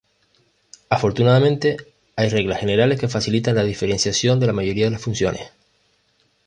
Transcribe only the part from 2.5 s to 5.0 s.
generales que facilitan la diferenciación de la mayoría de